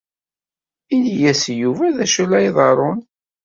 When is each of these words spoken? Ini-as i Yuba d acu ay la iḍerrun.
Ini-as 0.93 1.43
i 1.51 1.53
Yuba 1.61 1.85
d 1.95 1.97
acu 2.03 2.21
ay 2.23 2.25
la 2.29 2.39
iḍerrun. 2.47 2.99